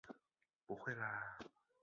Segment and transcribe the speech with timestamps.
[0.65, 1.37] 不会啦！